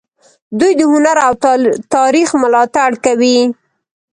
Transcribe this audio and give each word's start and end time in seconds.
دوی 0.59 0.71
د 0.79 0.81
هنر 0.91 1.17
او 1.27 1.33
تاریخ 1.95 2.29
ملاتړ 2.43 2.89
کوي. 3.05 3.39